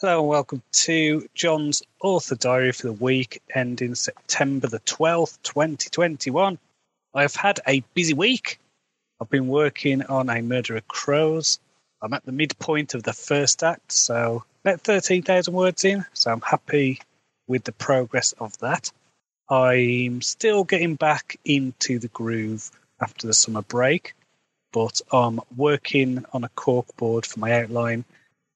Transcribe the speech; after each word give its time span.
Hello 0.00 0.20
and 0.20 0.28
welcome 0.28 0.62
to 0.72 1.28
John's 1.34 1.82
Author 2.02 2.34
Diary 2.34 2.72
for 2.72 2.86
the 2.86 2.94
week 2.94 3.42
ending 3.54 3.94
September 3.94 4.66
the 4.66 4.80
12th, 4.80 5.36
2021. 5.42 6.58
I've 7.14 7.34
had 7.34 7.60
a 7.68 7.84
busy 7.92 8.14
week. 8.14 8.58
I've 9.20 9.28
been 9.28 9.48
working 9.48 10.02
on 10.04 10.30
A 10.30 10.40
Murder 10.40 10.76
of 10.76 10.88
Crows. 10.88 11.60
I'm 12.00 12.14
at 12.14 12.24
the 12.24 12.32
midpoint 12.32 12.94
of 12.94 13.02
the 13.02 13.12
first 13.12 13.62
act, 13.62 13.92
so 13.92 14.42
about 14.64 14.80
13,000 14.80 15.52
words 15.52 15.84
in, 15.84 16.06
so 16.14 16.32
I'm 16.32 16.40
happy 16.40 17.02
with 17.46 17.64
the 17.64 17.72
progress 17.72 18.32
of 18.40 18.56
that. 18.60 18.90
I'm 19.50 20.22
still 20.22 20.64
getting 20.64 20.94
back 20.94 21.38
into 21.44 21.98
the 21.98 22.08
groove 22.08 22.70
after 23.02 23.26
the 23.26 23.34
summer 23.34 23.60
break, 23.60 24.14
but 24.72 25.02
I'm 25.12 25.40
working 25.58 26.24
on 26.32 26.44
a 26.44 26.48
cork 26.48 26.86
board 26.96 27.26
for 27.26 27.38
my 27.38 27.52
outline 27.60 28.06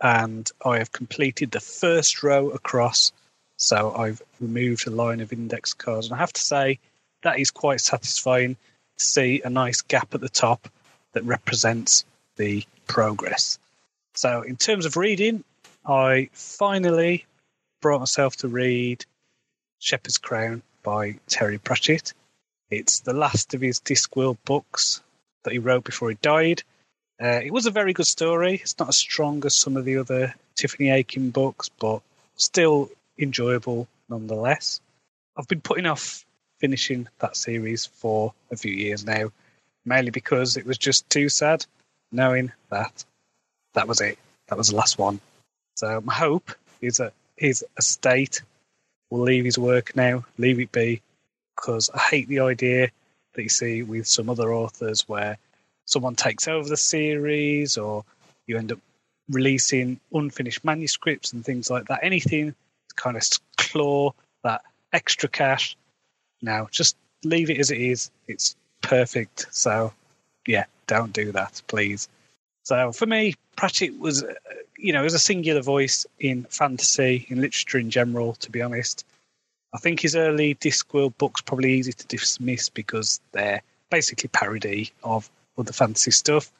and 0.00 0.50
I 0.64 0.78
have 0.78 0.92
completed 0.92 1.50
the 1.50 1.60
first 1.60 2.22
row 2.22 2.50
across. 2.50 3.12
So 3.56 3.94
I've 3.94 4.22
removed 4.40 4.86
a 4.86 4.90
line 4.90 5.20
of 5.20 5.32
index 5.32 5.74
cards, 5.74 6.06
and 6.06 6.14
I 6.14 6.18
have 6.18 6.32
to 6.32 6.40
say 6.40 6.78
that 7.22 7.38
is 7.38 7.50
quite 7.50 7.80
satisfying 7.80 8.54
to 8.54 9.04
see 9.04 9.42
a 9.44 9.50
nice 9.50 9.82
gap 9.82 10.14
at 10.14 10.20
the 10.20 10.28
top 10.28 10.68
that 11.12 11.24
represents 11.24 12.04
the 12.36 12.64
progress. 12.86 13.58
So, 14.14 14.42
in 14.42 14.56
terms 14.56 14.86
of 14.86 14.96
reading, 14.96 15.44
I 15.84 16.30
finally 16.32 17.26
brought 17.80 18.00
myself 18.00 18.36
to 18.36 18.48
read 18.48 19.04
Shepherd's 19.78 20.18
Crown 20.18 20.62
by 20.82 21.18
Terry 21.28 21.58
Pratchett. 21.58 22.12
It's 22.70 23.00
the 23.00 23.12
last 23.12 23.54
of 23.54 23.60
his 23.60 23.80
Discworld 23.80 24.38
books 24.44 25.02
that 25.42 25.52
he 25.52 25.58
wrote 25.58 25.84
before 25.84 26.10
he 26.10 26.16
died. 26.20 26.62
Uh, 27.22 27.40
it 27.44 27.52
was 27.52 27.66
a 27.66 27.70
very 27.70 27.92
good 27.92 28.06
story. 28.06 28.54
It's 28.54 28.78
not 28.78 28.88
as 28.88 28.96
strong 28.96 29.44
as 29.44 29.54
some 29.54 29.76
of 29.76 29.84
the 29.84 29.98
other 29.98 30.34
Tiffany 30.54 30.90
Aching 30.90 31.30
books, 31.30 31.68
but 31.68 32.00
still 32.36 32.90
enjoyable 33.18 33.86
nonetheless. 34.08 34.80
I've 35.36 35.48
been 35.48 35.60
putting 35.60 35.86
off 35.86 36.24
finishing 36.58 37.08
that 37.18 37.36
series 37.36 37.86
for 37.86 38.32
a 38.50 38.56
few 38.56 38.72
years 38.72 39.04
now, 39.04 39.32
mainly 39.84 40.10
because 40.10 40.56
it 40.56 40.64
was 40.64 40.78
just 40.78 41.08
too 41.10 41.28
sad 41.28 41.66
knowing 42.10 42.52
that 42.70 43.04
that 43.74 43.86
was 43.86 44.00
it. 44.00 44.18
That 44.48 44.58
was 44.58 44.68
the 44.68 44.76
last 44.76 44.98
one. 44.98 45.20
So 45.76 46.00
my 46.00 46.14
hope 46.14 46.50
is 46.80 46.96
that 46.96 47.12
his 47.36 47.64
estate 47.76 48.42
will 49.10 49.20
leave 49.20 49.44
his 49.44 49.58
work 49.58 49.94
now, 49.94 50.24
leave 50.38 50.58
it 50.58 50.72
be, 50.72 51.02
because 51.56 51.90
I 51.94 51.98
hate 51.98 52.28
the 52.28 52.40
idea 52.40 52.90
that 53.34 53.42
you 53.42 53.48
see 53.48 53.82
with 53.82 54.06
some 54.06 54.28
other 54.28 54.52
authors 54.52 55.08
where 55.08 55.38
someone 55.90 56.14
takes 56.14 56.48
over 56.48 56.68
the 56.68 56.76
series 56.76 57.76
or 57.76 58.04
you 58.46 58.56
end 58.56 58.72
up 58.72 58.78
releasing 59.28 60.00
unfinished 60.12 60.64
manuscripts 60.64 61.32
and 61.32 61.44
things 61.44 61.70
like 61.70 61.86
that. 61.86 62.00
Anything 62.02 62.52
to 62.52 62.94
kind 62.96 63.16
of 63.16 63.22
claw 63.56 64.12
that 64.42 64.62
extra 64.92 65.28
cash. 65.28 65.76
Now, 66.42 66.68
just 66.70 66.96
leave 67.24 67.50
it 67.50 67.58
as 67.58 67.70
it 67.70 67.80
is. 67.80 68.10
It's 68.28 68.56
perfect. 68.82 69.46
So, 69.50 69.92
yeah, 70.46 70.64
don't 70.86 71.12
do 71.12 71.32
that, 71.32 71.62
please. 71.66 72.08
So, 72.64 72.92
for 72.92 73.06
me, 73.06 73.34
Pratchett 73.56 73.98
was, 73.98 74.22
uh, 74.22 74.34
you 74.78 74.92
know, 74.92 75.02
was 75.02 75.14
a 75.14 75.18
singular 75.18 75.60
voice 75.60 76.06
in 76.18 76.44
fantasy, 76.44 77.26
in 77.28 77.40
literature 77.40 77.78
in 77.78 77.90
general, 77.90 78.34
to 78.34 78.50
be 78.50 78.62
honest. 78.62 79.04
I 79.72 79.78
think 79.78 80.00
his 80.00 80.16
early 80.16 80.56
Discworld 80.56 81.16
books 81.18 81.40
probably 81.40 81.74
easy 81.74 81.92
to 81.92 82.06
dismiss 82.06 82.68
because 82.68 83.20
they're 83.32 83.62
basically 83.90 84.28
parody 84.28 84.90
of 85.04 85.30
the 85.66 85.72
fantasy 85.72 86.10
stuff. 86.10 86.50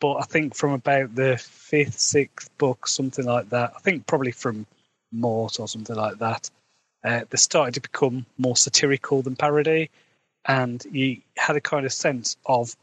But 0.00 0.16
I 0.16 0.22
think 0.22 0.54
from 0.54 0.72
about 0.72 1.14
the 1.14 1.38
fifth, 1.38 1.98
sixth 1.98 2.56
book, 2.58 2.86
something 2.86 3.24
like 3.24 3.50
that, 3.50 3.72
I 3.76 3.78
think 3.80 4.06
probably 4.06 4.32
from 4.32 4.66
Mort 5.12 5.60
or 5.60 5.68
something 5.68 5.96
like 5.96 6.18
that, 6.18 6.50
uh, 7.04 7.20
they 7.30 7.36
started 7.36 7.74
to 7.74 7.80
become 7.80 8.26
more 8.38 8.56
satirical 8.56 9.22
than 9.22 9.36
parody. 9.36 9.90
And 10.46 10.84
you 10.90 11.18
had 11.36 11.56
a 11.56 11.60
kind 11.60 11.86
of 11.86 11.92
sense 11.92 12.36
of 12.46 12.74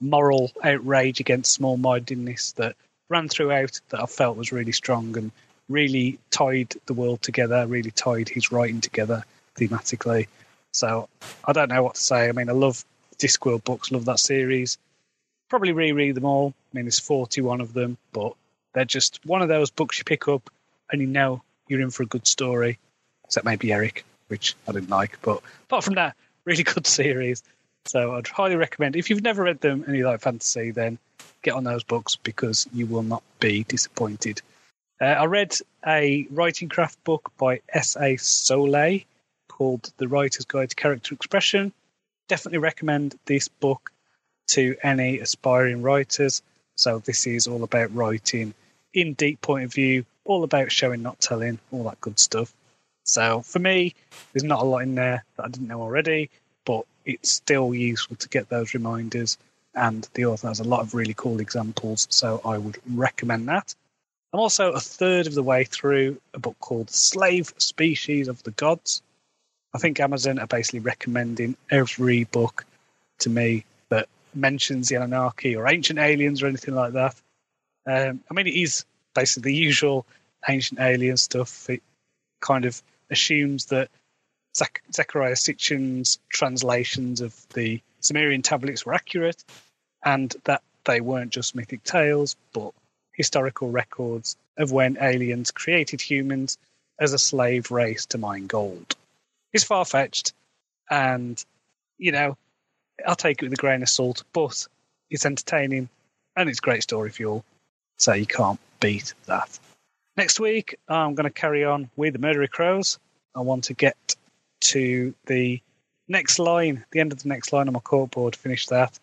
moral 0.00 0.50
outrage 0.62 1.20
against 1.20 1.52
small 1.52 1.76
mindedness 1.76 2.52
that 2.52 2.74
ran 3.10 3.28
throughout 3.28 3.80
that 3.90 4.00
I 4.00 4.06
felt 4.06 4.36
was 4.36 4.52
really 4.52 4.72
strong 4.72 5.16
and 5.16 5.30
really 5.68 6.18
tied 6.30 6.74
the 6.86 6.94
world 6.94 7.22
together, 7.22 7.66
really 7.66 7.90
tied 7.90 8.28
his 8.28 8.50
writing 8.50 8.80
together 8.80 9.24
thematically. 9.56 10.28
So 10.72 11.08
I 11.44 11.52
don't 11.52 11.68
know 11.68 11.82
what 11.82 11.96
to 11.96 12.00
say. 12.00 12.28
I 12.28 12.32
mean, 12.32 12.48
I 12.48 12.52
love 12.52 12.84
Discworld 13.18 13.64
books, 13.64 13.92
love 13.92 14.06
that 14.06 14.20
series 14.20 14.78
probably 15.52 15.72
reread 15.72 16.14
them 16.14 16.24
all. 16.24 16.54
I 16.72 16.76
mean, 16.76 16.86
there's 16.86 16.98
41 16.98 17.60
of 17.60 17.74
them, 17.74 17.98
but 18.14 18.32
they're 18.72 18.86
just 18.86 19.20
one 19.26 19.42
of 19.42 19.48
those 19.48 19.70
books 19.70 19.98
you 19.98 20.04
pick 20.04 20.26
up 20.26 20.48
and 20.90 20.98
you 20.98 21.06
know 21.06 21.42
you're 21.68 21.82
in 21.82 21.90
for 21.90 22.04
a 22.04 22.06
good 22.06 22.26
story. 22.26 22.78
Except 23.26 23.44
maybe 23.44 23.70
Eric, 23.70 24.06
which 24.28 24.56
I 24.66 24.72
didn't 24.72 24.88
like. 24.88 25.18
But 25.20 25.42
apart 25.64 25.84
from 25.84 25.96
that, 25.96 26.16
really 26.46 26.62
good 26.74 26.86
series. 26.86 27.42
So 27.84 28.14
I'd 28.14 28.28
highly 28.28 28.56
recommend. 28.56 28.96
If 28.96 29.10
you've 29.10 29.22
never 29.22 29.42
read 29.42 29.60
them 29.60 29.84
and 29.86 29.94
you 29.94 30.06
like 30.06 30.22
fantasy, 30.22 30.70
then 30.70 30.96
get 31.42 31.52
on 31.52 31.64
those 31.64 31.84
books 31.84 32.16
because 32.16 32.66
you 32.72 32.86
will 32.86 33.02
not 33.02 33.22
be 33.38 33.64
disappointed. 33.64 34.40
Uh, 35.02 35.04
I 35.04 35.26
read 35.26 35.54
a 35.86 36.26
writing 36.30 36.70
craft 36.70 37.04
book 37.04 37.30
by 37.36 37.60
S.A. 37.68 38.16
Soleil 38.16 39.00
called 39.48 39.92
The 39.98 40.08
Writer's 40.08 40.46
Guide 40.46 40.70
to 40.70 40.76
Character 40.76 41.14
Expression. 41.14 41.74
Definitely 42.26 42.60
recommend 42.60 43.18
this 43.26 43.48
book 43.48 43.92
to 44.52 44.76
any 44.82 45.18
aspiring 45.18 45.82
writers. 45.82 46.42
So 46.76 46.98
this 46.98 47.26
is 47.26 47.46
all 47.46 47.64
about 47.64 47.94
writing 47.94 48.54
in 48.92 49.14
deep 49.14 49.40
point 49.40 49.64
of 49.64 49.72
view, 49.72 50.04
all 50.24 50.44
about 50.44 50.70
showing, 50.70 51.02
not 51.02 51.20
telling, 51.20 51.58
all 51.70 51.84
that 51.84 52.00
good 52.00 52.18
stuff. 52.18 52.52
So 53.04 53.40
for 53.40 53.58
me, 53.58 53.94
there's 54.32 54.44
not 54.44 54.60
a 54.60 54.64
lot 54.64 54.82
in 54.82 54.94
there 54.94 55.24
that 55.36 55.44
I 55.44 55.48
didn't 55.48 55.68
know 55.68 55.80
already, 55.80 56.28
but 56.64 56.84
it's 57.04 57.32
still 57.32 57.74
useful 57.74 58.16
to 58.16 58.28
get 58.28 58.48
those 58.48 58.74
reminders. 58.74 59.38
And 59.74 60.06
the 60.12 60.26
author 60.26 60.48
has 60.48 60.60
a 60.60 60.64
lot 60.64 60.80
of 60.80 60.94
really 60.94 61.14
cool 61.14 61.40
examples, 61.40 62.06
so 62.10 62.42
I 62.44 62.58
would 62.58 62.78
recommend 62.94 63.48
that. 63.48 63.74
I'm 64.34 64.40
also 64.40 64.72
a 64.72 64.80
third 64.80 65.26
of 65.26 65.34
the 65.34 65.42
way 65.42 65.64
through 65.64 66.20
a 66.34 66.38
book 66.38 66.56
called 66.60 66.90
Slave 66.90 67.54
Species 67.56 68.28
of 68.28 68.42
the 68.42 68.50
Gods. 68.50 69.02
I 69.74 69.78
think 69.78 69.98
Amazon 69.98 70.38
are 70.38 70.46
basically 70.46 70.80
recommending 70.80 71.56
every 71.70 72.24
book 72.24 72.66
to 73.20 73.30
me 73.30 73.64
mentions 74.34 74.88
the 74.88 74.96
Anunnaki 74.96 75.56
or 75.56 75.68
ancient 75.68 75.98
aliens 75.98 76.42
or 76.42 76.46
anything 76.46 76.74
like 76.74 76.92
that. 76.94 77.14
Um, 77.86 78.22
I 78.30 78.34
mean, 78.34 78.46
it 78.46 78.54
is 78.54 78.84
basically 79.14 79.52
the 79.52 79.56
usual 79.56 80.06
ancient 80.48 80.80
alien 80.80 81.16
stuff. 81.16 81.68
It 81.68 81.82
kind 82.40 82.64
of 82.64 82.80
assumes 83.10 83.66
that 83.66 83.88
Zach- 84.56 84.82
Zecharia 84.92 85.36
Sitchin's 85.36 86.18
translations 86.28 87.20
of 87.20 87.34
the 87.54 87.80
Sumerian 88.00 88.42
tablets 88.42 88.84
were 88.84 88.94
accurate 88.94 89.42
and 90.04 90.34
that 90.44 90.62
they 90.84 91.00
weren't 91.00 91.30
just 91.30 91.54
mythic 91.54 91.84
tales, 91.84 92.36
but 92.52 92.72
historical 93.12 93.70
records 93.70 94.36
of 94.56 94.72
when 94.72 94.98
aliens 95.00 95.50
created 95.50 96.00
humans 96.00 96.58
as 96.98 97.12
a 97.12 97.18
slave 97.18 97.70
race 97.70 98.06
to 98.06 98.18
mine 98.18 98.46
gold. 98.46 98.96
It's 99.52 99.64
far 99.64 99.84
fetched, 99.84 100.32
and 100.90 101.42
you 101.98 102.12
know, 102.12 102.36
I'll 103.06 103.16
take 103.16 103.42
it 103.42 103.46
with 103.46 103.52
a 103.52 103.56
grain 103.56 103.82
of 103.82 103.88
salt, 103.88 104.24
but 104.32 104.66
it's 105.10 105.26
entertaining 105.26 105.88
and 106.36 106.48
it's 106.48 106.60
great 106.60 106.82
story 106.82 107.10
fuel. 107.10 107.44
So 107.98 108.12
you 108.12 108.26
can't 108.26 108.60
beat 108.80 109.14
that. 109.26 109.58
Next 110.16 110.40
week, 110.40 110.78
I'm 110.88 111.14
going 111.14 111.24
to 111.24 111.30
carry 111.30 111.64
on 111.64 111.88
with 111.96 112.12
the 112.12 112.18
Murder 112.18 112.42
of 112.42 112.50
Crows. 112.50 112.98
I 113.34 113.40
want 113.40 113.64
to 113.64 113.74
get 113.74 114.16
to 114.60 115.14
the 115.26 115.60
next 116.08 116.38
line, 116.38 116.84
the 116.90 117.00
end 117.00 117.12
of 117.12 117.22
the 117.22 117.28
next 117.28 117.52
line 117.52 117.68
on 117.68 117.74
my 117.74 117.80
corkboard, 117.80 118.36
finish 118.36 118.66
that. 118.66 118.98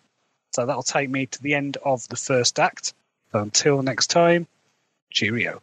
So 0.52 0.66
that'll 0.66 0.82
take 0.82 1.10
me 1.10 1.26
to 1.26 1.42
the 1.42 1.54
end 1.54 1.76
of 1.84 2.06
the 2.08 2.16
first 2.16 2.58
act. 2.58 2.94
So 3.32 3.40
until 3.40 3.82
next 3.82 4.08
time, 4.08 4.46
cheerio. 5.10 5.60